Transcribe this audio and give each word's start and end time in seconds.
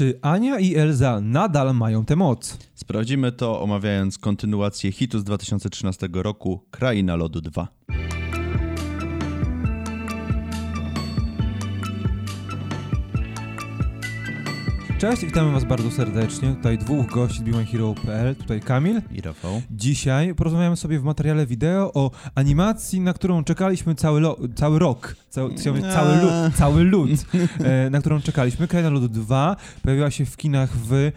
Czy 0.00 0.18
Ania 0.22 0.58
i 0.58 0.76
Elza 0.76 1.20
nadal 1.20 1.74
mają 1.74 2.04
tę 2.04 2.16
moc? 2.16 2.58
Sprawdzimy 2.74 3.32
to 3.32 3.60
omawiając 3.62 4.18
kontynuację 4.18 4.92
hitu 4.92 5.18
z 5.18 5.24
2013 5.24 6.08
roku 6.12 6.66
Kraina 6.70 7.16
Lodu 7.16 7.40
2. 7.40 7.68
Cześć, 15.00 15.24
witamy 15.24 15.52
Was 15.52 15.64
bardzo 15.64 15.90
serdecznie. 15.90 16.54
Tutaj 16.54 16.78
dwóch 16.78 17.06
gości 17.06 17.38
z 17.38 17.42
BeMyHero.pl, 17.42 18.36
tutaj 18.36 18.60
Kamil. 18.60 19.02
I 19.12 19.20
Rafał. 19.20 19.62
Dzisiaj 19.70 20.34
porozmawiamy 20.34 20.76
sobie 20.76 20.98
w 20.98 21.04
materiale 21.04 21.46
wideo 21.46 21.92
o 21.94 22.10
animacji, 22.34 23.00
na 23.00 23.12
którą 23.12 23.44
czekaliśmy 23.44 23.94
cały, 23.94 24.20
lo- 24.20 24.38
cały 24.54 24.78
rok. 24.78 25.16
Cały, 25.30 25.50
powiedzieć 25.50 25.92
cały, 25.92 26.16
lu- 26.16 26.50
cały 26.56 26.84
lud, 26.84 27.10
e, 27.64 27.90
na 27.90 28.00
którą 28.00 28.20
czekaliśmy. 28.20 28.68
Kraina 28.68 28.90
Lodu 28.90 29.08
2 29.08 29.56
pojawiła 29.82 30.10
się 30.10 30.24
w 30.26 30.36
kinach 30.36 30.70
w 30.76 31.12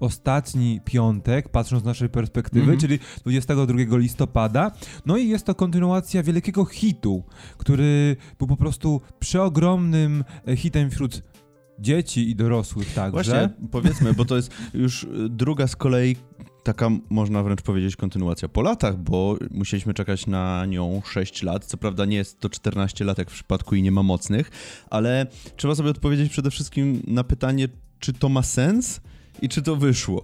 ostatni 0.00 0.80
piątek, 0.84 1.48
patrząc 1.48 1.82
z 1.82 1.86
naszej 1.86 2.08
perspektywy, 2.08 2.60
Mhm. 2.60 2.78
czyli 2.80 2.98
22 3.22 3.96
listopada. 3.98 4.70
No 5.06 5.16
i 5.16 5.28
jest 5.28 5.46
to 5.46 5.54
kontynuacja 5.54 6.22
wielkiego 6.22 6.64
hitu, 6.64 7.24
który 7.56 8.16
był 8.38 8.46
po 8.48 8.56
prostu 8.56 9.00
przeogromnym 9.18 10.24
e, 10.48 10.56
hitem 10.56 10.90
wśród 10.90 11.22
dzieci 11.80 12.30
i 12.30 12.36
dorosłych 12.36 12.94
także. 12.94 13.12
Właśnie 13.12 13.48
powiedzmy, 13.70 14.14
bo 14.14 14.24
to 14.24 14.36
jest 14.36 14.50
już 14.74 15.06
druga 15.28 15.66
z 15.66 15.76
kolei 15.76 16.16
taka, 16.64 16.90
można 17.10 17.42
wręcz 17.42 17.62
powiedzieć, 17.62 17.96
kontynuacja 17.96 18.48
po 18.48 18.62
latach, 18.62 18.96
bo 18.96 19.36
musieliśmy 19.50 19.94
czekać 19.94 20.26
na 20.26 20.66
nią 20.66 21.02
6 21.04 21.42
lat. 21.42 21.64
Co 21.64 21.76
prawda 21.76 22.04
nie 22.04 22.16
jest 22.16 22.40
to 22.40 22.48
14 22.48 23.04
lat 23.04 23.18
jak 23.18 23.30
w 23.30 23.34
przypadku 23.34 23.74
i 23.74 23.82
nie 23.82 23.92
ma 23.92 24.02
mocnych, 24.02 24.50
ale 24.90 25.26
trzeba 25.56 25.74
sobie 25.74 25.90
odpowiedzieć 25.90 26.32
przede 26.32 26.50
wszystkim 26.50 27.02
na 27.06 27.24
pytanie, 27.24 27.68
czy 27.98 28.12
to 28.12 28.28
ma 28.28 28.42
sens 28.42 29.00
i 29.42 29.48
czy 29.48 29.62
to 29.62 29.76
wyszło. 29.76 30.22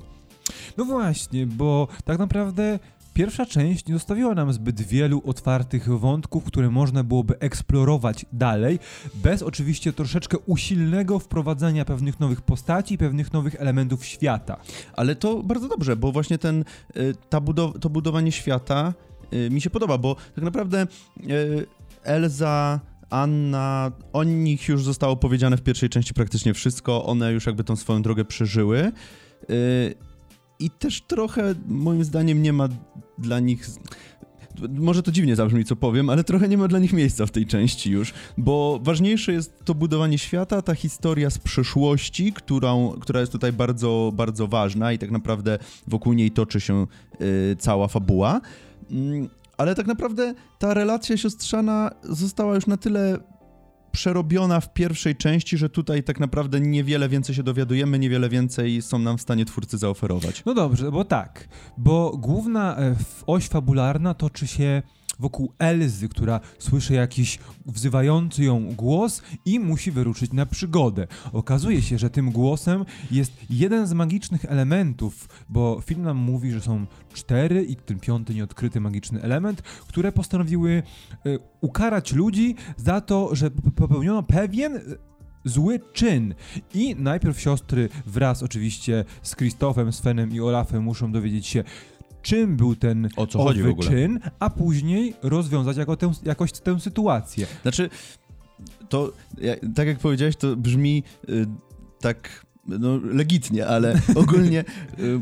No 0.77 0.85
właśnie, 0.85 1.47
bo 1.47 1.89
tak 2.05 2.19
naprawdę 2.19 2.79
pierwsza 3.15 3.47
część 3.47 3.87
nie 3.87 3.95
zostawiła 3.95 4.35
nam 4.35 4.53
zbyt 4.53 4.81
wielu 4.81 5.23
otwartych 5.27 5.89
wątków, 5.89 6.45
które 6.45 6.71
można 6.71 7.05
byłoby 7.05 7.39
eksplorować 7.39 8.27
dalej, 8.33 8.79
bez 9.15 9.43
oczywiście 9.43 9.93
troszeczkę 9.93 10.39
usilnego 10.39 11.19
wprowadzania 11.19 11.85
pewnych 11.85 12.21
nowych 12.21 12.43
postaci, 12.43 12.99
pewnych 12.99 13.33
nowych 13.33 13.55
elementów 13.55 14.05
świata. 14.05 14.57
Ale 14.97 15.17
to 15.17 15.43
bardzo 15.43 15.69
dobrze, 15.69 15.97
bo 15.97 16.13
właśnie 16.13 16.39
ten, 16.39 16.65
y, 16.97 17.15
ta 17.31 17.41
budow- 17.41 17.79
to 17.79 17.91
budowanie 17.91 18.33
świata 18.33 18.95
y, 19.33 19.51
mi 19.51 19.61
się 19.61 19.71
podoba, 19.71 19.99
bo 19.99 20.17
tak 20.35 20.45
naprawdę 20.45 20.87
y, 21.31 21.67
Elza, 22.05 22.81
Anna, 23.11 23.93
o 24.13 24.25
nich 24.25 24.69
już 24.69 24.85
zostało 24.85 25.17
powiedziane 25.17 25.57
w 25.57 25.63
pierwszej 25.63 25.89
części 25.89 26.15
praktycznie 26.15 26.55
wszystko, 26.55 27.05
one 27.05 27.33
już 27.33 27.47
jakby 27.47 27.65
tą 27.65 27.77
swoją 27.77 28.03
drogę 28.03 28.25
przeżyły. 28.25 28.93
y, 29.51 29.95
I 30.59 30.71
też 30.71 31.03
trochę, 31.03 31.55
moim 31.69 32.05
zdaniem, 32.05 32.43
nie 32.43 32.53
ma 32.53 32.69
dla 33.25 33.41
nich. 33.41 33.67
Może 34.71 35.03
to 35.03 35.13
dziwnie 35.13 35.37
zabrzmi, 35.37 35.65
co 35.65 35.77
powiem, 35.77 36.11
ale 36.11 36.25
trochę 36.25 36.49
nie 36.49 36.59
ma 36.59 36.69
dla 36.69 36.79
nich 36.79 36.93
miejsca 36.93 37.27
w 37.27 37.31
tej 37.31 37.47
części 37.47 37.91
już, 37.91 38.15
bo 38.39 38.81
ważniejsze 38.83 39.33
jest 39.33 39.65
to 39.65 39.75
budowanie 39.75 40.19
świata, 40.19 40.63
ta 40.63 40.75
historia 40.75 41.31
z 41.31 41.39
przeszłości, 41.39 42.33
którą, 42.33 42.95
która 43.01 43.21
jest 43.21 43.33
tutaj 43.33 43.53
bardzo, 43.53 44.13
bardzo 44.15 44.47
ważna 44.47 44.93
i 44.93 44.99
tak 44.99 45.11
naprawdę 45.11 45.59
wokół 45.87 46.13
niej 46.13 46.31
toczy 46.31 46.61
się 46.61 46.87
y, 47.21 47.57
cała 47.59 47.89
fabuła. 47.89 48.41
Mm, 48.91 49.29
ale 49.57 49.75
tak 49.75 49.87
naprawdę 49.87 50.35
ta 50.59 50.75
relacja 50.75 51.17
siostrzana 51.17 51.91
została 52.03 52.55
już 52.55 52.67
na 52.67 52.77
tyle 52.77 53.19
przerobiona 53.95 54.61
w 54.61 54.73
pierwszej 54.73 55.17
części, 55.17 55.59
że 55.59 55.69
tutaj 55.69 56.03
tak 56.03 56.21
naprawdę 56.21 56.61
niewiele 56.61 57.09
więcej 57.09 57.35
się 57.35 57.43
dowiadujemy, 57.43 57.99
niewiele 57.99 58.29
więcej 58.29 58.83
są 58.83 58.99
nam 58.99 59.19
w 59.19 59.21
stanie 59.21 59.45
twórcy 59.45 59.79
zaoferować. 59.79 60.43
No 60.47 60.55
dobrze, 60.55 60.93
bo 60.93 61.05
tak, 61.05 61.49
bo 61.79 62.17
główna 62.17 62.77
e, 62.79 62.97
oś 63.27 63.49
fabularna 63.49 64.15
toczy 64.15 64.47
się 64.47 64.83
wokół 65.19 65.53
Elzy, 65.59 66.09
która 66.09 66.41
słyszy 66.59 66.95
jakiś 66.95 67.39
wzywający 67.67 68.45
ją 68.45 68.75
głos 68.75 69.23
i 69.45 69.61
musi 69.61 69.91
wyruszyć 69.91 70.33
na 70.33 70.47
przygodę. 70.47 71.07
Okazuje 71.33 71.83
się, 71.83 71.99
że 71.99 72.11
tym 72.11 72.31
głosem 72.31 72.85
jest 73.11 73.33
jeden 73.51 73.87
z 73.87 73.93
magicznych 73.93 74.45
elementów, 74.45 75.29
bo 75.49 75.81
film 75.87 76.03
nam 76.03 76.17
mówi, 76.17 76.51
że 76.51 76.61
są 76.61 76.87
cztery 77.15 77.65
i 77.65 77.77
ten 77.77 78.01
piąty 78.01 78.35
nieodkryty 78.35 78.81
magiczny 78.81 79.23
element, 79.23 79.63
które 79.63 80.13
postanowiły 80.13 80.83
e, 81.27 81.39
ukarać 81.61 82.13
ludzi 82.13 82.55
za 82.77 83.01
to, 83.01 83.35
że 83.35 83.51
popełniono 83.51 84.23
pewien 84.23 84.77
e, 84.77 84.81
zły 85.45 85.81
czyn. 85.93 86.35
I 86.75 86.97
najpierw 86.97 87.41
siostry 87.41 87.89
wraz 88.07 88.43
oczywiście 88.43 89.05
z 89.23 89.37
Krzysztofem, 89.37 89.93
Svenem 89.93 90.33
i 90.33 90.41
Olafem 90.41 90.83
muszą 90.83 91.13
dowiedzieć 91.13 91.47
się, 91.47 91.65
czym 92.25 92.57
był 92.57 92.77
ten 92.77 93.09
O 93.17 93.27
co 93.27 93.39
owy 93.39 93.75
czyn, 93.83 94.21
a 94.39 94.51
później 94.51 95.15
rozwiązać 95.23 95.77
jako 95.77 95.97
tę, 95.97 96.13
jakoś 96.23 96.53
tę 96.53 96.81
sytuację. 96.81 97.47
Znaczy, 97.63 97.91
to 98.89 99.13
tak 99.75 99.87
jak 99.87 99.99
powiedziałeś, 99.99 100.37
to 100.37 100.57
brzmi 100.57 101.03
y, 101.29 101.47
tak 102.01 102.47
no, 102.67 103.01
legitnie, 103.05 103.67
ale 103.67 104.01
ogólnie 104.23 104.65
y, 104.99 105.21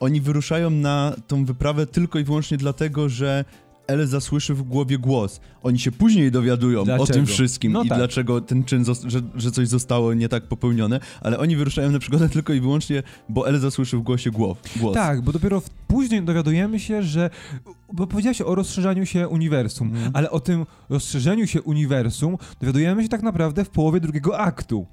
oni 0.00 0.20
wyruszają 0.20 0.70
na 0.70 1.16
tą 1.26 1.44
wyprawę 1.44 1.86
tylko 1.86 2.18
i 2.18 2.24
wyłącznie 2.24 2.56
dlatego, 2.56 3.08
że 3.08 3.44
Elza 3.86 4.20
słyszy 4.20 4.54
w 4.54 4.62
głowie 4.62 4.98
głos. 4.98 5.40
Oni 5.62 5.78
się 5.78 5.92
później 5.92 6.30
dowiadują 6.30 6.80
o 6.80 6.84
Dlaczego? 6.84 7.12
tym 7.12 7.26
wszystkim 7.26 7.72
No 7.72 7.82
i 7.82 7.88
tak. 7.88 7.98
dlaczego 7.98 8.40
ten 8.40 8.64
czyn, 8.64 8.84
że, 9.06 9.20
że 9.34 9.50
coś 9.50 9.68
zostało 9.68 10.14
nie 10.14 10.28
tak 10.28 10.42
popełnione, 10.44 11.00
ale 11.20 11.38
oni 11.38 11.56
wyruszają 11.56 11.90
na 11.90 11.98
przygodę 11.98 12.28
tylko 12.36 12.52
i 12.52 12.60
wyłącznie, 12.60 13.02
bo 13.28 13.48
Elza 13.48 13.70
słyszy 13.70 13.96
w 13.96 14.00
głosie 14.00 14.30
głos. 14.30 14.58
Tak, 14.94 15.22
bo 15.22 15.32
dopiero 15.32 15.62
później 15.88 16.22
dowiadujemy 16.22 16.80
się, 16.80 17.02
że. 17.02 17.30
Bo 17.92 18.06
powiedziałeś 18.06 18.40
o 18.40 18.54
rozszerzaniu 18.54 19.06
się 19.06 19.28
uniwersum, 19.28 19.88
Mhm. 19.88 20.10
ale 20.14 20.30
o 20.30 20.40
tym 20.40 20.66
rozszerzeniu 20.88 21.46
się 21.46 21.62
uniwersum 21.62 22.36
dowiadujemy 22.60 23.02
się 23.02 23.08
tak 23.08 23.22
naprawdę 23.22 23.64
w 23.64 23.70
połowie 23.70 24.00
drugiego 24.00 24.38
aktu. 24.38 24.86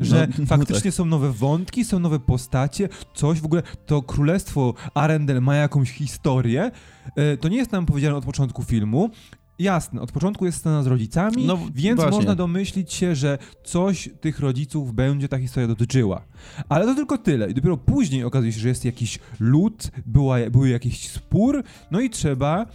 Że 0.00 0.26
No, 0.26 0.34
no 0.38 0.46
faktycznie 0.46 0.92
są 0.92 1.04
nowe 1.04 1.32
wątki, 1.32 1.84
są 1.84 1.98
nowe 1.98 2.18
postacie, 2.18 2.88
coś 3.14 3.40
w 3.40 3.44
ogóle, 3.44 3.62
to 3.86 4.02
królestwo 4.02 4.74
Arendelle 4.94 5.40
ma 5.40 5.54
jakąś 5.56 5.90
historię. 5.90 6.70
E, 7.16 7.36
To 7.36 7.48
nie 7.48 7.56
jest 7.56 7.72
nam 7.72 7.86
powiedziane 7.86 8.16
od 8.16 8.24
początku 8.24 8.62
filmu. 8.62 9.10
Jasne, 9.58 10.00
od 10.00 10.12
początku 10.12 10.46
jest 10.46 10.58
scena 10.58 10.82
z 10.82 10.86
rodzicami, 10.86 11.46
No, 11.46 11.58
więc 11.74 12.00
właśnie. 12.00 12.16
można 12.16 12.34
domyślić 12.34 12.92
się, 12.92 13.14
że 13.14 13.38
coś 13.64 14.08
tych 14.20 14.40
rodziców 14.40 14.94
będzie 14.94 15.28
ta 15.28 15.38
historia 15.38 15.68
dotyczyła. 15.68 16.24
Ale 16.68 16.86
to 16.86 16.94
tylko 16.94 17.18
tyle. 17.18 17.50
I 17.50 17.54
dopiero 17.54 17.76
później 17.76 18.24
okazuje 18.24 18.52
się, 18.52 18.60
że 18.60 18.68
jest 18.68 18.84
jakiś 18.84 19.18
lud, 19.40 19.90
była, 20.06 20.36
był 20.50 20.66
jakiś 20.66 21.10
spór, 21.10 21.62
no 21.90 22.00
i 22.00 22.10
trzeba 22.10 22.66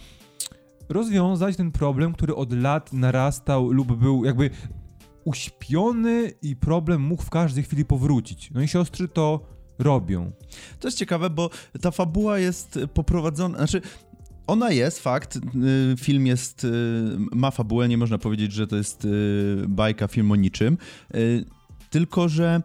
rozwiązać 0.88 1.56
ten 1.56 1.72
problem, 1.72 2.12
który 2.12 2.34
od 2.34 2.52
lat 2.52 2.92
narastał 2.92 3.72
lub 3.72 3.96
był 3.96 4.24
jakby 4.24 4.50
uśpiony 5.24 6.32
i 6.42 6.56
problem 6.56 7.02
mógł 7.02 7.22
w 7.22 7.30
każdej 7.30 7.64
chwili 7.64 7.84
powrócić. 7.84 8.50
No 8.50 8.62
i 8.62 8.68
siostry 8.68 9.08
to 9.08 9.40
robią. 9.78 10.32
To 10.80 10.88
jest 10.88 10.98
ciekawe, 10.98 11.30
bo 11.30 11.50
ta 11.80 11.90
fabuła 11.90 12.38
jest 12.38 12.78
poprowadzona, 12.94 13.58
znaczy 13.58 13.80
ona 14.46 14.70
jest, 14.70 14.98
fakt, 14.98 15.36
y, 15.36 15.40
film 15.98 16.26
jest, 16.26 16.64
y, 16.64 16.68
ma 17.32 17.50
fabułę, 17.50 17.88
nie 17.88 17.98
można 17.98 18.18
powiedzieć, 18.18 18.52
że 18.52 18.66
to 18.66 18.76
jest 18.76 19.04
y, 19.04 19.08
bajka, 19.68 20.08
film 20.08 20.32
o 20.32 20.36
niczym, 20.36 20.78
tylko 21.90 22.28
że 22.28 22.62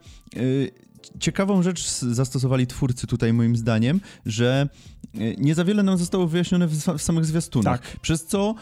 ciekawą 1.19 1.63
rzecz 1.63 1.89
zastosowali 1.99 2.67
twórcy 2.67 3.07
tutaj 3.07 3.33
moim 3.33 3.55
zdaniem, 3.55 4.01
że 4.25 4.69
nie 5.37 5.55
za 5.55 5.65
wiele 5.65 5.83
nam 5.83 5.97
zostało 5.97 6.27
wyjaśnione 6.27 6.67
w, 6.67 7.01
samych 7.01 7.25
zwiastunach, 7.25 7.81
Tak. 7.81 7.99
przez 7.99 8.25
co 8.25 8.55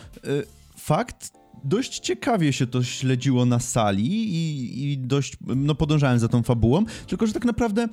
fakt 0.77 1.42
dość 1.63 1.99
ciekawie 1.99 2.53
się 2.53 2.67
to 2.67 2.83
śledziło 2.83 3.45
na 3.45 3.59
sali 3.59 4.05
i, 4.05 4.91
i 4.91 4.97
dość, 4.97 5.37
no 5.55 5.75
podążałem 5.75 6.19
za 6.19 6.27
tą 6.27 6.43
fabułą, 6.43 6.85
tylko 7.07 7.27
że 7.27 7.33
tak 7.33 7.45
naprawdę 7.45 7.87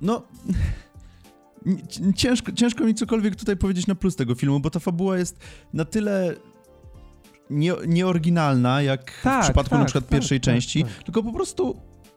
no. 0.00 0.22
Ciężko, 2.16 2.52
ciężko 2.52 2.84
mi 2.84 2.94
cokolwiek 2.94 3.36
tutaj 3.36 3.56
powiedzieć 3.56 3.86
na 3.86 3.94
plus 3.94 4.16
tego 4.16 4.34
filmu, 4.34 4.60
bo 4.60 4.70
ta 4.70 4.80
fabuła 4.80 5.18
jest 5.18 5.38
na 5.72 5.84
tyle 5.84 6.34
nie, 7.50 7.72
nieoryginalna, 7.86 8.82
jak 8.82 9.20
Tak, 9.22 9.42
w 9.42 9.44
przypadku 9.44 9.70
tak, 9.70 9.78
na 9.78 9.84
przykład 9.84 10.04
tak, 10.04 10.10
pierwszej 10.10 10.40
tak, 10.40 10.44
części, 10.44 10.84
tak. 10.84 11.02
tylko 11.04 11.22
po 11.22 11.32
prostu, 11.32 11.76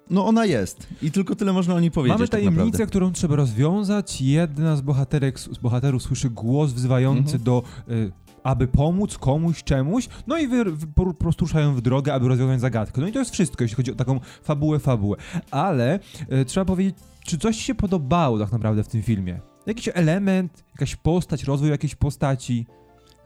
no 0.10 0.26
ona 0.26 0.46
jest. 0.46 0.88
I 1.02 1.12
tylko 1.12 1.36
tyle 1.36 1.54
można 1.54 1.76
o 1.76 1.80
niej 1.80 1.92
powiedzieć. 1.92 2.18
Mamy 2.18 2.28
tak 2.28 2.40
tajemnicę, 2.40 2.66
naprawdę. 2.66 2.88
którą 2.88 3.12
trzeba 3.12 3.36
rozwiązać. 3.36 4.22
Jedna 4.22 4.76
z 4.76 4.82
bohaterek, 4.82 5.40
z 5.40 5.58
bohaterów 5.58 6.04
słyszy 6.04 6.30
głos 6.30 6.72
wzywający 6.72 7.22
Mhm. 7.36 7.44
do, 7.44 7.64
y, 7.90 8.12
aby 8.48 8.68
pomóc 8.68 9.18
komuś, 9.18 9.64
czemuś, 9.64 10.10
no 10.28 10.38
i 10.38 10.48
wy, 10.48 10.64
wy, 10.64 10.88
po 10.88 11.14
prostu 11.14 11.46
ruszają 11.46 11.76
w 11.76 11.82
drogę, 11.82 12.14
aby 12.14 12.28
rozwiązać 12.28 12.62
zagadkę. 12.62 13.02
No 13.02 13.08
i 13.08 13.12
to 13.12 13.20
jest 13.20 13.32
wszystko, 13.32 13.64
jeśli 13.64 13.76
chodzi 13.76 13.92
o 13.92 13.96
taką 13.96 14.20
fabułę, 14.44 14.80
fabułę. 14.80 15.18
Ale 15.52 16.00
y, 16.32 16.46
trzeba 16.46 16.66
powiedzieć, 16.66 16.96
czy 17.26 17.38
coś 17.38 17.58
ci 17.58 17.64
się 17.64 17.76
podobało 17.76 18.40
tak 18.40 18.52
naprawdę 18.52 18.84
w 18.84 18.88
tym 18.88 19.02
filmie? 19.02 19.40
Jakiś 19.66 19.90
element, 19.94 20.64
jakaś 20.72 20.96
postać, 20.96 21.44
rozwój 21.44 21.70
jakiejś 21.70 21.96
postaci? 21.96 22.66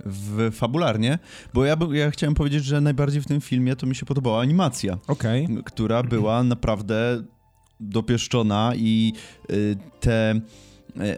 W, 0.06 0.51
fabularnie, 0.51 1.19
bo 1.53 1.65
ja, 1.65 1.75
by- 1.75 1.97
ja 1.97 2.12
chciałem 2.12 2.33
powiedzieć, 2.35 2.65
że 2.65 2.81
najbardziej 2.81 3.21
w 3.21 3.27
tym 3.27 3.41
filmie 3.41 3.75
to 3.75 3.88
mi 3.88 3.95
się 3.95 4.06
podobała 4.06 4.41
animacja, 4.41 4.97
Okej. 5.07 5.47
która 5.65 6.03
była 6.03 6.44
naprawdę 6.44 7.23
dopieszczona 7.79 8.71
i 8.75 9.13
y, 9.51 9.77
te 10.00 10.41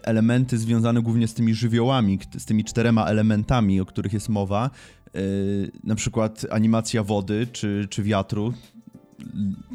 elementy 0.04 0.58
związane 0.58 1.02
głównie 1.02 1.28
z 1.28 1.34
tymi 1.34 1.54
żywiołami, 1.54 2.20
z 2.38 2.46
tymi 2.46 2.64
czterema 2.64 3.06
elementami, 3.06 3.82
o 3.82 3.86
których 3.86 4.14
jest 4.14 4.30
mowa, 4.30 4.70
y, 5.16 5.72
na 5.84 5.96
przykład 5.96 6.46
animacja 6.52 7.04
wody 7.04 7.48
czy, 7.52 7.88
czy 7.90 8.04
wiatru, 8.04 8.54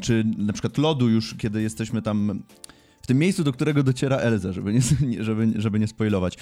czy 0.01 0.23
na 0.37 0.53
przykład 0.53 0.77
lodu 0.77 1.09
już, 1.09 1.35
kiedy 1.35 1.61
jesteśmy 1.61 2.01
tam 2.01 2.43
w 3.01 3.07
tym 3.07 3.17
miejscu, 3.17 3.43
do 3.43 3.53
którego 3.53 3.83
dociera 3.83 4.17
Elza, 4.17 4.51
żeby 4.51 4.73
nie, 4.73 4.81
żeby, 5.23 5.53
żeby 5.55 5.79
nie 5.79 5.87
spoilować. 5.87 6.37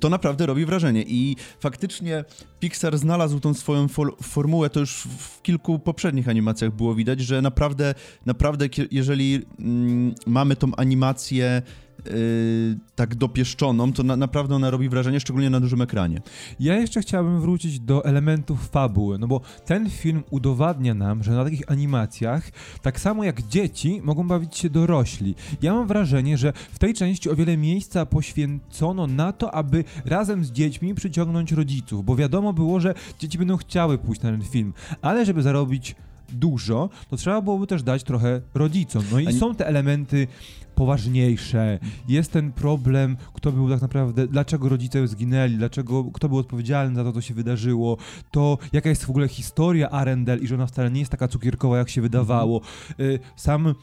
To 0.00 0.08
naprawdę 0.08 0.46
robi 0.46 0.64
wrażenie 0.64 1.04
i 1.06 1.36
faktycznie 1.60 2.24
Pixar 2.60 2.98
znalazł 2.98 3.40
tą 3.40 3.54
swoją 3.54 3.86
formułę, 4.22 4.70
to 4.70 4.80
już 4.80 4.92
w 5.18 5.42
kilku 5.42 5.78
poprzednich 5.78 6.28
animacjach 6.28 6.72
było 6.72 6.94
widać, 6.94 7.20
że 7.20 7.42
naprawdę, 7.42 7.94
naprawdę 8.26 8.68
jeżeli 8.90 9.40
mm, 9.58 10.14
mamy 10.26 10.56
tą 10.56 10.76
animację 10.76 11.62
Yy, 12.06 12.78
tak 12.94 13.14
dopieszczoną, 13.14 13.92
to 13.92 14.02
na, 14.02 14.16
naprawdę 14.16 14.54
ona 14.54 14.70
robi 14.70 14.88
wrażenie, 14.88 15.20
szczególnie 15.20 15.50
na 15.50 15.60
dużym 15.60 15.82
ekranie. 15.82 16.20
Ja 16.60 16.76
jeszcze 16.76 17.00
chciałbym 17.00 17.40
wrócić 17.40 17.80
do 17.80 18.04
elementów 18.04 18.68
fabuły, 18.68 19.18
no 19.18 19.26
bo 19.26 19.40
ten 19.66 19.90
film 19.90 20.22
udowadnia 20.30 20.94
nam, 20.94 21.22
że 21.22 21.32
na 21.32 21.44
takich 21.44 21.70
animacjach, 21.70 22.50
tak 22.82 23.00
samo 23.00 23.24
jak 23.24 23.42
dzieci, 23.42 24.00
mogą 24.04 24.28
bawić 24.28 24.56
się 24.56 24.70
dorośli. 24.70 25.34
Ja 25.62 25.74
mam 25.74 25.86
wrażenie, 25.86 26.38
że 26.38 26.52
w 26.72 26.78
tej 26.78 26.94
części 26.94 27.30
o 27.30 27.36
wiele 27.36 27.56
miejsca 27.56 28.06
poświęcono 28.06 29.06
na 29.06 29.32
to, 29.32 29.54
aby 29.54 29.84
razem 30.04 30.44
z 30.44 30.50
dziećmi 30.50 30.94
przyciągnąć 30.94 31.52
rodziców, 31.52 32.04
bo 32.04 32.16
wiadomo 32.16 32.52
było, 32.52 32.80
że 32.80 32.94
dzieci 33.18 33.38
będą 33.38 33.56
chciały 33.56 33.98
pójść 33.98 34.22
na 34.22 34.30
ten 34.30 34.42
film, 34.42 34.72
ale 35.02 35.26
żeby 35.26 35.42
zarobić 35.42 35.94
dużo, 36.32 36.88
to 37.10 37.16
trzeba 37.16 37.40
byłoby 37.40 37.66
też 37.66 37.82
dać 37.82 38.02
trochę 38.02 38.40
rodzicom. 38.54 39.04
No 39.12 39.20
i 39.20 39.32
są 39.32 39.54
te 39.54 39.66
elementy 39.66 40.26
poważniejsze. 40.74 41.78
Jest 42.08 42.32
ten 42.32 42.52
problem, 42.52 43.16
kto 43.34 43.52
był 43.52 43.70
tak 43.70 43.82
naprawdę, 43.82 44.26
dlaczego 44.26 44.68
rodzice 44.68 45.08
zginęli, 45.08 45.56
dlaczego, 45.56 46.04
kto 46.04 46.28
był 46.28 46.38
odpowiedzialny 46.38 46.96
za 46.96 47.04
to, 47.04 47.12
co 47.12 47.20
się 47.20 47.34
wydarzyło, 47.34 47.96
to 48.30 48.58
jaka 48.72 48.88
jest 48.88 49.04
w 49.04 49.10
ogóle 49.10 49.28
historia 49.28 49.90
Arendelle 49.90 50.42
i 50.42 50.46
że 50.46 50.54
ona 50.54 50.66
wcale 50.66 50.90
nie 50.90 51.00
jest 51.00 51.10
taka 51.10 51.28
cukierkowa, 51.28 51.78
jak 51.78 51.90
się 51.90 52.00
wydawało. 52.00 52.60
Y, 53.00 53.18
sam 53.36 53.74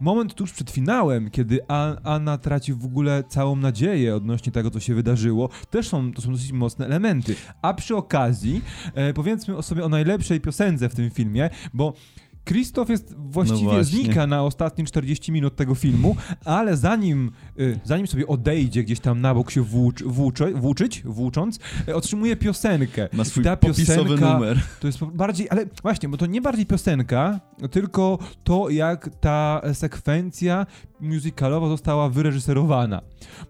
moment 0.00 0.34
tuż 0.34 0.52
przed 0.52 0.70
finałem, 0.70 1.30
kiedy 1.30 1.60
Anna 2.04 2.38
traci 2.38 2.72
w 2.72 2.84
ogóle 2.84 3.24
całą 3.28 3.56
nadzieję 3.56 4.16
odnośnie 4.16 4.52
tego, 4.52 4.70
co 4.70 4.80
się 4.80 4.94
wydarzyło, 4.94 5.48
też 5.70 5.88
są, 5.88 6.12
to 6.12 6.22
są 6.22 6.32
dosyć 6.32 6.52
mocne 6.52 6.86
elementy. 6.86 7.34
A 7.62 7.74
przy 7.74 7.96
okazji, 7.96 8.62
e, 8.94 9.12
powiedzmy 9.12 9.62
sobie 9.62 9.84
o 9.84 9.88
najlepszej 9.88 10.40
piosence 10.40 10.88
w 10.88 10.94
tym 10.94 11.10
filmie, 11.10 11.50
bo 11.74 11.94
Krzysztof 12.44 12.90
jest 12.90 13.14
właściwie 13.18 13.72
no 13.72 13.84
znika 13.84 14.26
na 14.26 14.42
ostatnie 14.42 14.84
40 14.84 15.32
minut 15.32 15.56
tego 15.56 15.74
filmu, 15.74 16.16
ale 16.44 16.76
zanim, 16.76 17.30
y, 17.60 17.80
zanim 17.84 18.06
sobie 18.06 18.26
odejdzie 18.26 18.84
gdzieś 18.84 19.00
tam 19.00 19.20
na 19.20 19.34
bok 19.34 19.50
się 19.50 19.62
włócz, 19.62 20.02
włóczy, 20.02 20.54
włóczyć, 20.54 21.02
włócząc, 21.04 21.58
y, 21.88 21.94
otrzymuje 21.94 22.36
piosenkę. 22.36 23.08
Ma 23.12 23.24
swój 23.24 23.44
ta 23.44 23.56
piosenka, 23.56 24.34
numer. 24.34 24.60
To 24.80 24.86
jest 24.86 25.04
bardziej, 25.04 25.50
ale 25.50 25.66
właśnie, 25.82 26.08
bo 26.08 26.16
to 26.16 26.26
nie 26.26 26.40
bardziej 26.40 26.66
piosenka, 26.66 27.40
tylko 27.68 28.18
to, 28.44 28.70
jak 28.70 29.10
ta 29.20 29.62
sekwencja 29.72 30.66
musicalowa 31.00 31.68
została 31.68 32.08
wyreżyserowana. 32.08 33.00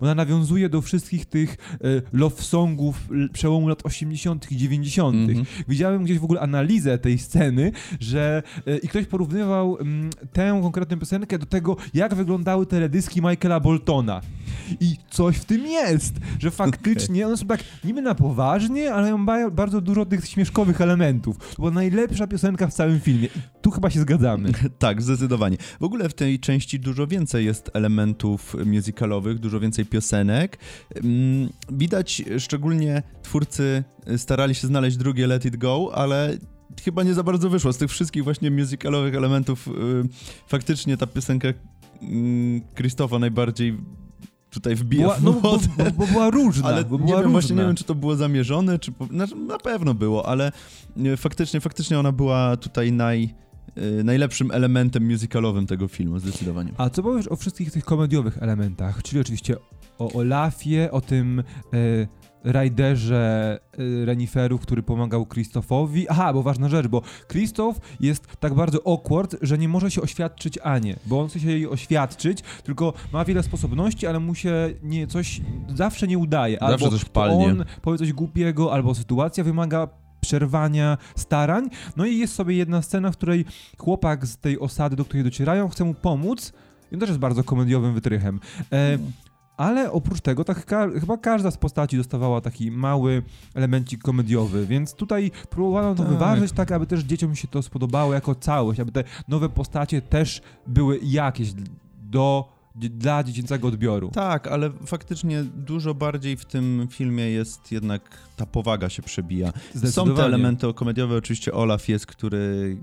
Ona 0.01 0.15
nawiązuje 0.15 0.69
do 0.69 0.83
wszystkich 0.83 1.27
tych 1.27 1.57
y, 1.85 2.03
love 2.13 2.43
songów 2.43 3.09
przełomu 3.33 3.69
lat 3.69 3.87
80. 3.87 4.53
i 4.53 4.57
90. 4.57 5.17
Mm 5.17 5.29
-hmm. 5.29 5.45
Widziałem 5.69 6.05
gdzieś 6.05 6.19
w 6.19 6.25
ogóle 6.25 6.41
analizę 6.41 6.99
tej 6.99 7.19
sceny, 7.19 7.73
że 8.01 8.43
y, 8.69 8.79
i 8.79 8.89
ktoś 8.89 9.07
porównywał 9.07 9.79
mm, 9.81 10.11
tę 10.33 10.61
konkretną 10.63 10.99
piosenkę 10.99 11.39
do 11.39 11.47
tego, 11.47 11.77
jak 11.95 12.15
wyglądały 12.15 12.67
teledyski 12.67 13.21
Michaela 13.23 13.61
Boltona. 13.61 14.21
I 14.81 14.97
coś 15.11 15.37
w 15.37 15.45
tym 15.45 15.67
jest, 15.67 16.15
że 16.39 16.51
faktycznie 16.51 17.27
one 17.27 17.37
są 17.37 17.47
tak 17.47 17.61
niby 17.85 18.03
na 18.03 18.15
poważnie, 18.15 18.95
ale 18.95 19.17
mają 19.17 19.51
bardzo 19.51 19.81
dużo 19.81 20.07
tych 20.07 20.27
śmieszkowych 20.27 20.81
elementów. 20.81 21.39
To 21.39 21.57
była 21.57 21.71
najlepsza 21.71 22.27
piosenka 22.27 22.67
w 22.67 22.75
całym 22.75 23.01
filmie. 23.01 23.27
I 23.27 23.63
tu 23.63 23.71
chyba 23.71 23.91
się 23.91 24.01
zgadzamy. 24.01 24.53
tak, 24.79 25.03
zdecydowanie. 25.03 25.57
W 25.81 25.85
ogóle 25.85 26.09
w 26.09 26.15
tej 26.15 26.41
części 26.41 26.81
dużo 26.81 27.07
więcej 27.07 27.45
jest 27.45 27.71
elementów 27.75 28.57
musicalowych, 28.67 29.39
dużo 29.39 29.61
więcej 29.61 29.87
piosenek. 29.87 30.59
Mm, 30.95 31.49
widać 31.73 32.23
szczególnie 32.39 33.03
twórcy 33.23 33.85
starali 34.17 34.55
się 34.55 34.67
znaleźć 34.67 34.97
drugie 34.97 35.27
Let 35.27 35.45
It 35.45 35.57
Go, 35.57 35.91
ale 35.95 36.39
chyba 36.85 37.03
nie 37.03 37.15
za 37.15 37.23
bardzo 37.23 37.51
wyszło. 37.51 37.73
Z 37.73 37.79
tych 37.79 37.91
wszystkich 37.91 38.25
właśnie 38.25 38.51
musicalowych 38.51 39.15
elementów 39.15 39.67
yy, 39.67 40.09
faktycznie 40.47 40.97
ta 40.97 41.07
piosenka 41.07 41.49
yy, 41.49 41.55
Krzysztofa 42.75 43.19
najbardziej 43.19 43.79
tutaj 44.51 44.75
wbija 44.75 45.03
była, 45.03 45.17
no, 45.23 45.33
bo, 45.33 45.59
bo, 45.79 45.91
bo, 45.97 46.07
była 46.07 46.31
różna. 46.31 46.69
Ale 46.69 46.85
była 46.85 47.01
nie 47.01 47.07
wiem, 47.07 47.17
różna. 47.17 47.31
właśnie 47.31 47.57
nie 47.57 47.63
wiem, 47.63 47.77
czy 47.77 47.85
to 47.85 47.95
było 47.95 48.17
zamierzone, 48.17 48.79
czy... 48.79 48.93
Znaczy, 49.11 49.37
na 49.37 49.59
pewno 49.59 49.95
było, 49.95 50.29
ale 50.29 50.53
y, 51.07 51.17
faktycznie, 51.17 51.61
faktycznie 51.61 51.99
ona 51.99 52.13
była 52.13 52.57
tutaj 52.57 52.93
naj 52.93 53.35
y, 53.79 54.05
najlepszym 54.05 54.51
elementem 54.51 55.11
musicalowym 55.11 55.67
tego 55.67 55.89
filmu, 55.89 56.19
zdecydowanie. 56.19 56.73
A 56.77 56.91
co 56.91 57.03
powiesz 57.03 57.29
o 57.29 57.37
wszystkich 57.37 57.73
tych 57.73 57.85
komediowych 57.85 58.43
elementach, 58.43 59.03
czyli 59.03 59.21
oczywiście 59.21 59.57
o 59.99 60.13
Olafie, 60.13 60.91
o 60.91 61.01
tym 61.01 61.43
y, 61.75 62.09
Raiderze 62.45 63.59
y, 63.79 64.05
Reniferów, 64.07 64.61
który 64.61 64.83
pomagał 64.83 65.27
Krzysztofowi. 65.27 66.09
Aha, 66.09 66.33
bo 66.33 66.43
ważna 66.43 66.69
rzecz, 66.69 66.87
bo 66.87 67.03
Krzysztof 67.29 67.81
jest 68.01 68.37
tak 68.41 68.55
bardzo 68.55 68.79
awkward, 68.87 69.37
że 69.43 69.59
nie 69.59 69.69
może 69.69 69.91
się 69.91 70.03
oświadczyć 70.03 70.59
Anie, 70.63 70.97
bo 71.07 71.21
on 71.21 71.29
chce 71.29 71.41
się 71.41 71.51
jej 71.51 71.67
oświadczyć, 71.67 72.43
tylko 72.65 72.93
ma 73.13 73.25
wiele 73.25 73.43
sposobności, 73.43 74.07
ale 74.07 74.21
mu 74.21 74.35
się 74.35 74.53
nie, 74.83 75.07
coś 75.07 75.41
zawsze 75.75 76.07
nie 76.07 76.19
udaje. 76.19 76.63
Albo 76.63 76.79
zawsze 76.79 76.99
coś 76.99 77.05
palnie. 77.05 77.45
on 77.45 77.65
powie 77.83 77.99
coś 77.99 78.13
głupiego, 78.13 78.73
albo 78.73 78.95
sytuacja 78.95 79.45
wymaga 79.45 79.89
przerwania 80.21 80.99
starań. 81.17 81.71
No 81.97 82.07
i 82.07 82.19
jest 82.19 82.35
sobie 82.35 82.57
jedna 82.57 82.83
scena, 82.83 83.13
w 83.13 83.17
której 83.17 83.45
chłopak 83.79 84.27
z 84.27 84.37
tej 84.37 84.61
osady, 84.61 84.97
do 84.97 85.05
której 85.05 85.25
docierają, 85.25 85.69
chce 85.69 85.85
mu 85.85 85.95
pomóc. 85.95 86.53
I 86.93 86.95
on 86.95 87.01
też 87.01 87.09
jest 87.09 87.21
bardzo 87.21 87.45
komediowym 87.45 87.95
wytrychem. 87.95 88.41
E, 88.73 88.99
ale 89.61 89.93
oprócz 89.93 90.21
tego 90.21 90.45
tak 90.45 90.65
ka 90.67 90.89
chyba 91.01 91.17
każda 91.17 91.51
z 91.51 91.57
postaci 91.57 91.97
dostawała 91.97 92.41
taki 92.41 92.71
mały 92.71 93.23
elemencik 93.55 94.03
komediowy, 94.03 94.67
więc 94.67 94.95
tutaj 94.95 95.31
próbowano 95.51 95.95
to 95.95 96.03
tak. 96.03 96.13
wyważyć 96.13 96.53
tak, 96.53 96.73
aby 96.73 96.87
też 96.87 97.01
dzieciom 97.01 97.37
się 97.37 97.49
to 97.49 97.63
spodobało 97.63 98.15
jako 98.15 98.35
całość, 98.35 98.81
aby 98.81 98.93
te 98.93 99.05
nowe 99.29 99.49
postacie 99.49 100.03
też 100.03 100.43
były 100.67 101.01
jakieś 101.03 101.53
do 102.03 102.53
dla 102.89 103.25
dziecięcego 103.25 103.69
odbioru. 103.69 104.11
Tak, 104.11 104.47
ale 104.47 104.71
faktycznie 104.87 105.45
dużo 105.45 105.95
bardziej 105.95 106.37
w 106.37 106.45
tym 106.45 106.89
filmie 106.91 107.31
jest 107.31 107.73
jednak 107.73 108.19
ta 108.37 108.47
powaga 108.47 108.89
się 108.89 109.03
przebija. 109.03 109.53
Są 109.85 110.15
te 110.15 110.25
elementy 110.25 110.75
komediowe, 110.75 111.17
oczywiście 111.17 111.53
Olaf 111.53 111.89
jest, 111.89 112.07
który, 112.07 112.77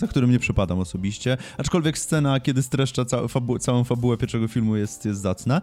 za 0.00 0.06
którym 0.06 0.30
nie 0.30 0.38
przypadam 0.38 0.78
osobiście, 0.78 1.36
aczkolwiek 1.58 1.98
scena, 1.98 2.40
kiedy 2.40 2.62
streszcza 2.62 3.04
całą, 3.04 3.28
fabu 3.28 3.58
całą 3.58 3.84
fabułę 3.84 4.16
pierwszego 4.16 4.48
filmu 4.48 4.76
jest, 4.76 5.04
jest 5.04 5.20
zacna, 5.20 5.60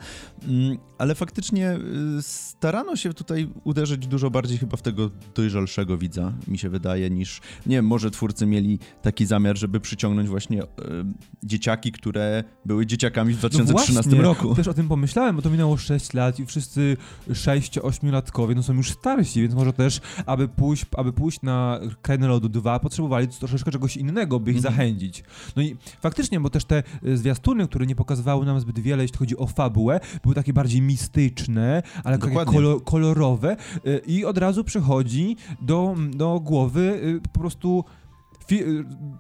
mm, 0.48 0.78
ale 0.98 1.16
faktycznie 1.16 1.72
y, 2.18 2.22
starano 2.22 2.96
się 2.96 3.14
tutaj 3.14 3.50
uderzyć 3.64 4.08
dużo 4.08 4.30
bardziej 4.30 4.58
chyba 4.58 4.78
w 4.78 4.82
tego 4.82 5.10
dojrzalszego 5.36 5.98
widza, 5.98 6.34
mi 6.48 6.58
się 6.58 6.70
wydaje, 6.70 7.10
niż, 7.10 7.42
nie 7.66 7.76
wiem, 7.76 7.86
może 7.86 8.12
twórcy 8.12 8.46
mieli 8.46 8.80
taki 9.02 9.26
zamiar, 9.26 9.58
żeby 9.58 9.80
przyciągnąć 9.80 10.30
właśnie 10.30 10.64
y, 10.64 10.68
dzieciaki, 11.44 11.92
które 11.92 12.44
były 12.66 12.86
dzieciakami 12.86 13.29
w 13.34 13.38
2013 13.38 14.12
no 14.16 14.22
roku. 14.22 14.56
Też 14.56 14.68
o 14.68 14.74
tym 14.74 14.88
pomyślałem, 14.88 15.36
bo 15.36 15.42
to 15.42 15.50
minęło 15.50 15.78
6 15.78 16.14
lat 16.14 16.40
i 16.40 16.46
wszyscy 16.46 16.98
6-8-latkowie 17.30 18.56
no 18.56 18.64
są 18.64 18.74
już 18.74 18.92
starsi, 18.92 19.42
więc 19.42 19.54
może 19.54 19.74
też, 19.74 20.02
aby 20.26 20.48
pójść, 20.48 20.86
aby 20.98 21.14
pójść 21.14 21.42
na 21.42 21.80
Krainę 22.02 22.28
Lodu 22.28 22.50
2, 22.50 22.80
potrzebowali 22.80 23.28
troszeczkę 23.28 23.72
czegoś 23.72 23.98
innego, 23.98 24.40
by 24.40 24.52
ich 24.52 24.58
-hmm. 24.58 24.62
zachęcić. 24.62 25.24
No 25.56 25.62
i 25.62 25.76
faktycznie, 26.02 26.40
bo 26.40 26.50
też 26.50 26.66
te 26.66 26.84
e, 27.04 27.18
zwiastuny, 27.18 27.68
które 27.68 27.86
nie 27.86 27.96
pokazywały 27.96 28.46
nam 28.46 28.60
zbyt 28.60 28.80
wiele, 28.80 29.04
jeśli 29.04 29.18
chodzi 29.18 29.38
o 29.38 29.48
fabułę, 29.48 30.00
były 30.24 30.36
takie 30.36 30.54
bardziej 30.54 30.82
mistyczne, 30.82 31.84
ale 32.04 32.18
takie 32.18 32.46
kolor, 32.46 32.84
kolorowe 32.84 33.58
e, 33.86 33.98
i 33.98 34.26
od 34.26 34.38
razu 34.38 34.64
przychodzi 34.64 35.36
do, 35.62 35.96
do 36.12 36.40
głowy 36.40 37.02
e, 37.18 37.30
po 37.34 37.40
prostu 37.40 37.84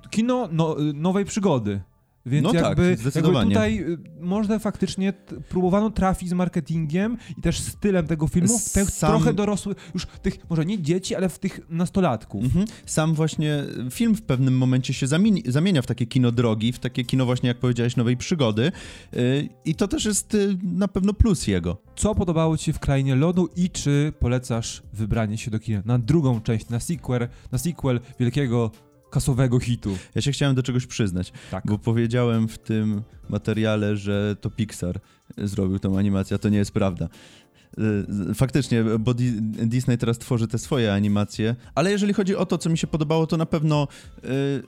kino 0.10 0.50
no, 0.52 0.76
nowej 0.94 1.26
przygody. 1.26 1.82
Więc 2.26 2.44
no 2.44 2.54
jakby, 2.54 2.98
tak, 2.98 3.16
jakby 3.16 3.46
tutaj 3.46 3.80
y, 3.80 3.98
można 4.20 4.60
faktycznie 4.60 5.14
próbowano 5.50 5.90
trafić 5.90 6.30
z 6.30 6.34
marketingiem 6.34 7.18
i 7.38 7.42
też 7.42 7.60
stylem 7.60 8.08
tego 8.08 8.28
filmu 8.28 8.60
w 8.60 8.74
tych 8.74 8.92
Sam... 8.92 9.10
trochę 9.10 9.34
dorosłych, 9.34 9.92
już 9.94 10.06
tych, 10.22 10.50
może 10.50 10.66
nie 10.66 10.82
dzieci, 10.82 11.16
ale 11.16 11.30
w 11.30 11.40
tych 11.40 11.60
nastolatków. 11.70 12.44
Mhm. 12.44 12.66
Sam 12.86 13.14
właśnie 13.14 13.64
film 13.92 14.16
w 14.16 14.22
pewnym 14.22 14.58
momencie 14.58 14.94
się 14.94 15.08
zamieni, 15.08 15.44
zamienia 15.46 15.82
w 15.82 15.86
takie 15.86 16.06
kino 16.06 16.32
drogi, 16.32 16.72
w 16.72 16.80
takie 16.80 17.04
kino 17.04 17.26
właśnie, 17.26 17.48
jak 17.48 17.58
powiedziałeś, 17.58 17.96
nowej 17.96 18.18
przygody 18.18 18.72
yy, 19.14 19.50
i 19.66 19.76
to 19.76 19.88
też 19.88 20.06
jest 20.06 20.34
yy, 20.34 20.58
na 20.64 20.88
pewno 20.88 21.14
plus 21.14 21.48
jego. 21.48 21.82
Co 21.96 22.16
podobało 22.16 22.58
ci 22.58 22.66
się 22.66 22.74
w 22.74 22.80
Krainie 22.80 23.16
Lodu 23.16 23.50
i 23.56 23.70
czy 23.70 24.14
polecasz 24.20 24.84
wybranie 24.94 25.38
się 25.38 25.52
do 25.52 25.60
kina 25.60 25.82
na 25.86 26.00
drugą 26.00 26.42
część, 26.42 26.70
na 26.70 26.80
sequel, 26.80 27.28
na 27.52 27.58
sequel 27.58 28.00
Wielkiego 28.20 28.72
kasowego 29.10 29.60
hitu. 29.60 29.98
Ja 30.16 30.22
się 30.22 30.32
chciałem 30.32 30.56
do 30.56 30.64
czegoś 30.64 30.86
przyznać, 30.88 31.34
Tak. 31.52 31.64
bo 31.68 31.78
powiedziałem 31.78 32.48
w 32.48 32.58
tym 32.58 33.02
materiale, 33.30 33.98
że 33.98 34.36
to 34.42 34.50
Pixar 34.50 35.00
zrobił 35.38 35.80
tą 35.80 35.98
animację, 35.98 36.36
a 36.36 36.38
to 36.38 36.50
nie 36.50 36.58
jest 36.58 36.72
prawda. 36.72 37.10
Y, 38.30 38.34
Faktycznie, 38.36 38.84
bo 39.00 39.14
Di- 39.14 39.42
Disney 39.68 39.98
teraz 39.98 40.18
tworzy 40.18 40.48
te 40.48 40.58
swoje 40.58 40.94
animacje, 40.94 41.56
ale 41.76 41.92
jeżeli 41.92 42.14
chodzi 42.14 42.36
o 42.36 42.46
to, 42.46 42.58
co 42.58 42.70
mi 42.70 42.78
się 42.78 42.88
podobało, 42.88 43.28
to 43.28 43.38
na 43.38 43.46
pewno 43.46 43.88
y, 44.24 44.64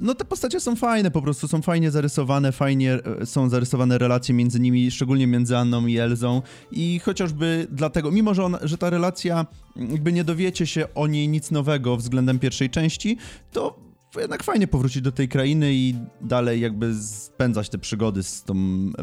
no 0.00 0.14
te 0.14 0.24
postacie 0.24 0.60
są 0.60 0.76
fajne, 0.76 1.10
po 1.10 1.22
prostu 1.22 1.48
są 1.48 1.62
fajnie 1.62 1.90
zarysowane, 1.90 2.52
fajnie 2.52 2.98
e, 3.20 3.26
są 3.26 3.48
zarysowane 3.48 3.98
relacje 3.98 4.34
między 4.34 4.60
nimi, 4.60 4.90
szczególnie 4.90 5.26
między 5.26 5.56
Anną 5.56 5.86
i 5.86 5.98
Elzą. 5.98 6.42
I 6.72 7.00
chociażby 7.04 7.66
dlatego, 7.70 8.10
mimo 8.10 8.34
że, 8.34 8.42
że 8.62 8.78
ta 8.78 8.90
relacja, 8.90 9.46
jakby 9.76 10.12
nie 10.12 10.24
dowiecie 10.24 10.66
się 10.66 10.94
o 10.94 11.06
niej 11.06 11.28
nic 11.28 11.50
nowego 11.50 11.96
względem 11.96 12.38
pierwszej 12.38 12.70
części, 12.70 13.16
to 13.52 13.87
jednak 14.16 14.42
fajnie 14.42 14.68
powrócić 14.68 15.02
do 15.02 15.12
tej 15.12 15.28
krainy 15.28 15.74
i 15.74 15.94
dalej 16.20 16.60
jakby 16.60 16.94
spędzać 16.94 17.68
te 17.68 17.78
przygody 17.78 18.22
z 18.22 18.44
tą 18.44 18.54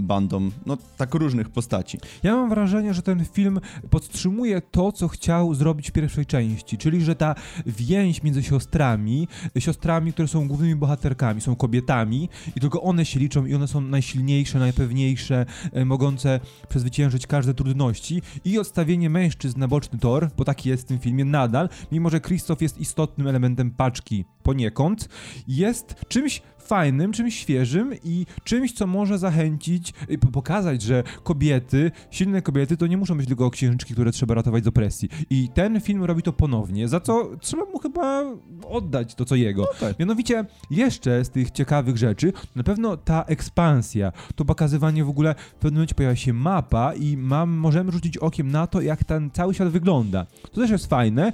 bandą, 0.02 0.52
no 0.66 0.78
tak 0.98 1.14
różnych 1.14 1.50
postaci. 1.50 1.98
Ja 2.24 2.36
mam 2.36 2.50
wrażenie, 2.50 2.94
że 2.94 3.02
ten 3.02 3.26
film 3.26 3.60
podtrzymuje 3.90 4.62
to, 4.62 4.92
co 4.92 5.08
chciał 5.08 5.54
zrobić 5.54 5.90
w 5.90 5.92
pierwszej 5.92 6.26
części, 6.26 6.78
czyli 6.78 7.02
że 7.02 7.16
ta 7.16 7.36
więź 7.66 8.24
między 8.24 8.44
siostrami, 8.44 9.28
siostrami, 9.60 10.14
które 10.14 10.28
są 10.28 10.48
głównymi 10.48 10.76
bohaterkami, 10.76 11.42
są 11.42 11.56
kobietami 11.56 12.30
i 12.56 12.60
tylko 12.60 12.82
one 12.82 13.06
się 13.06 13.20
liczą 13.20 13.46
i 13.46 13.56
one 13.56 13.68
są 13.68 13.82
najsilniejsze, 13.82 14.60
najpewniejsze, 14.60 15.46
e, 15.72 15.86
mogące 15.86 16.40
przezwyciężyć 16.70 17.28
każde 17.28 17.54
trudności 17.54 18.22
i 18.46 18.60
odstawienie 18.60 19.10
mężczyzn 19.10 19.60
na 19.60 19.68
boczny 19.68 20.00
tor, 20.00 20.30
bo 20.38 20.46
taki 20.46 20.70
jest 20.70 20.84
w 20.84 20.86
tym 20.86 21.00
filmie 21.00 21.26
nadal, 21.26 21.70
mimo 21.92 22.10
że 22.10 22.20
Krzysztof 22.20 22.62
jest 22.62 22.78
istotnym 22.78 23.28
elementem 23.28 23.72
paczki 23.72 24.26
poniekąd, 24.46 25.10
jest 25.48 25.96
czymś 26.08 26.42
fajnym, 26.60 27.12
czymś 27.12 27.40
świeżym 27.40 27.94
i 28.04 28.26
czymś, 28.44 28.74
co 28.74 28.88
może 28.88 29.18
zachęcić 29.20 29.94
pokazać, 30.34 30.82
że 30.82 31.04
kobiety, 31.24 31.92
silne 32.12 32.42
kobiety 32.42 32.78
to 32.78 32.88
nie 32.88 32.98
muszą 32.98 33.18
być 33.18 33.28
tylko 33.28 33.50
księżniczki, 33.50 33.94
które 33.94 34.12
trzeba 34.12 34.34
ratować 34.34 34.64
z 34.64 34.68
opresji. 34.68 35.10
I 35.30 35.50
ten 35.54 35.82
film 35.82 36.04
robi 36.04 36.22
to 36.22 36.34
ponownie, 36.34 36.88
za 36.88 37.00
co 37.00 37.30
trzeba 37.42 37.66
mu 37.66 37.80
chyba 37.80 38.24
oddać 38.70 39.16
to, 39.16 39.26
co 39.26 39.36
jego. 39.36 39.68
tak. 39.80 40.00
Mianowicie, 40.00 40.46
jeszcze 40.72 41.26
z 41.26 41.30
tych 41.30 41.52
ciekawych 41.52 41.98
rzeczy, 41.98 42.34
na 42.56 42.64
pewno 42.64 42.98
ta 42.98 43.24
ekspansja, 43.24 44.12
to 44.36 44.46
pokazywanie 44.46 45.04
w 45.04 45.10
ogóle, 45.10 45.36
w 45.38 45.54
pewnym 45.54 45.74
momencie 45.74 45.96
pojawia 45.96 46.16
się 46.16 46.34
mapa 46.34 46.94
i 46.94 47.18
mam, 47.18 47.50
możemy 47.50 47.92
rzucić 47.92 48.18
okiem 48.18 48.52
na 48.52 48.68
to, 48.68 48.82
jak 48.82 49.04
ten 49.04 49.32
cały 49.32 49.54
świat 49.54 49.70
wygląda. 49.70 50.26
To 50.52 50.62
też 50.62 50.70
jest 50.70 50.86
fajne. 50.86 51.34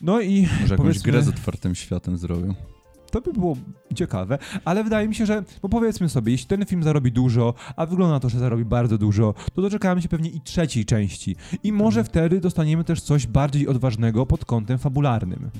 No 0.00 0.20
i 0.20 0.46
Może 0.60 0.74
jakąś 0.74 0.98
grę 0.98 1.22
z 1.22 1.28
otwartym 1.28 1.74
światem 1.74 2.16
zrobił. 2.18 2.54
to 3.10 3.20
by 3.20 3.32
było 3.32 3.56
ciekawe, 3.94 4.38
ale 4.64 4.84
wydaje 4.84 5.08
mi 5.08 5.14
się, 5.14 5.26
że, 5.26 5.42
bo 5.62 5.68
powiedzmy 5.68 6.08
sobie, 6.08 6.32
jeśli 6.32 6.46
ten 6.46 6.66
film 6.66 6.82
zarobi 6.82 7.12
dużo, 7.12 7.54
a 7.76 7.86
wygląda 7.86 8.14
na 8.14 8.20
to, 8.20 8.28
że 8.28 8.38
zarobi 8.38 8.64
bardzo 8.64 8.98
dużo, 8.98 9.34
to 9.54 9.62
doczekamy 9.62 10.02
się 10.02 10.08
pewnie 10.08 10.30
i 10.30 10.40
trzeciej 10.40 10.84
części. 10.84 11.36
I 11.62 11.72
może 11.72 12.04
wtedy 12.04 12.40
dostaniemy 12.40 12.84
też 12.84 13.00
coś 13.00 13.26
bardziej 13.26 13.68
odważnego 13.68 14.26
pod 14.26 14.44
kątem 14.44 14.78
fabularnym. 14.78 15.50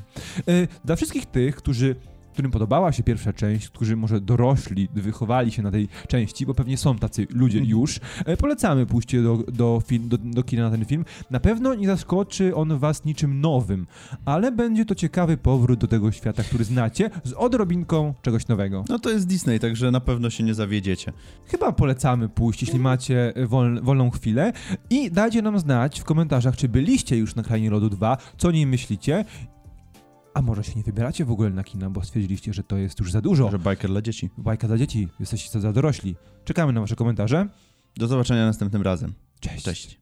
Yy, 0.47 0.69
dla 0.85 0.97
wszystkich 0.97 1.27
tych, 1.27 1.57
którzy 1.57 1.97
którym 2.33 2.51
podobała 2.51 2.93
się 2.93 3.03
pierwsza 3.03 3.33
część, 3.33 3.69
którzy 3.69 3.97
może 3.97 4.21
dorośli, 4.21 4.89
wychowali 4.95 5.53
się 5.53 5.63
na 5.63 5.71
tej 5.71 5.89
części, 6.09 6.47
bo 6.47 6.55
pewnie 6.55 6.77
są 6.77 6.99
tacy 6.99 7.27
ludzie 7.31 7.59
Mhm. 7.59 7.71
już, 7.71 8.01
e, 8.25 8.37
polecamy 8.37 8.87
pójście 8.87 9.23
do, 9.23 9.37
do, 9.37 9.83
film, 9.87 10.09
do, 10.09 10.19
do 10.19 10.43
kina 10.43 10.63
na 10.63 10.71
ten 10.71 10.85
film. 10.85 11.05
Na 11.31 11.41
pewno 11.41 11.75
nie 11.75 11.87
zaskoczy 11.87 12.55
on 12.55 12.79
was 12.79 13.05
niczym 13.05 13.41
nowym, 13.41 13.87
ale 14.25 14.53
będzie 14.53 14.85
to 14.85 14.95
ciekawy 14.95 15.37
powrót 15.37 15.81
do 15.81 15.87
tego 15.87 16.13
świata, 16.13 16.43
który 16.43 16.65
znacie, 16.65 17.11
z 17.25 17.33
odrobinką 17.33 18.15
czegoś 18.23 18.49
nowego. 18.49 18.85
No 18.89 18.99
to 18.99 19.11
jest 19.11 19.27
Disney, 19.27 19.61
także 19.61 19.91
na 19.91 20.01
pewno 20.01 20.31
się 20.31 20.45
nie 20.45 20.55
zawiedziecie. 20.55 21.13
Chyba 21.47 21.73
polecamy 21.73 22.29
pójść, 22.29 22.63
jeśli 22.63 22.79
macie 22.79 23.37
e, 23.37 23.47
wol, 23.47 23.81
wolną 23.83 24.11
chwilę 24.11 24.53
i 24.91 25.11
dajcie 25.11 25.43
nam 25.43 25.59
znać 25.59 26.01
w 26.01 26.05
komentarzach, 26.05 26.57
czy 26.57 26.69
byliście 26.69 27.17
już 27.17 27.35
na 27.35 27.43
Krainie 27.43 27.71
Lodu 27.71 27.91
2, 27.91 28.17
co 28.39 28.49
o 28.49 28.51
niej 28.51 28.67
myślicie, 28.67 29.25
a 30.35 30.43
może 30.43 30.65
się 30.65 30.73
nie 30.77 30.83
wybieracie 30.83 31.25
w 31.25 31.31
ogóle 31.31 31.51
na 31.51 31.65
kina, 31.65 31.91
bo 31.91 32.05
stwierdziliście, 32.05 32.53
że 32.53 32.63
to 32.63 32.77
jest 32.77 33.01
już 33.01 33.13
za 33.13 33.21
dużo. 33.21 33.51
Że 33.51 33.59
bajker 33.59 33.91
dla 33.91 34.03
dzieci. 34.03 34.31
Bajka 34.39 34.67
dla 34.67 34.79
dzieci, 34.79 35.09
jesteście 35.21 35.61
za 35.61 35.73
dorośli. 35.73 36.17
Czekamy 36.45 36.73
na 36.73 36.81
wasze 36.81 36.97
komentarze. 36.97 37.49
Do 37.97 38.07
zobaczenia 38.07 38.47
następnym 38.47 38.83
razem. 38.83 39.13
Cześć. 39.41 39.65
Cześć. 39.65 39.99